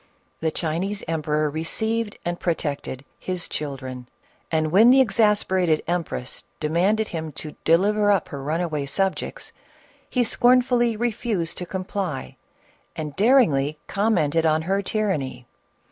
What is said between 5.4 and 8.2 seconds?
ated empress demanded him to deliver